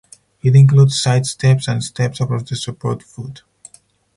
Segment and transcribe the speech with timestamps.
[0.41, 3.43] It includes side steps and steps across the support foot.